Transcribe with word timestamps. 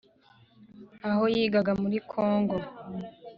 aho 1.09 1.23
yigaga 1.35 1.71
muri 1.81 1.97
congo 2.11 2.55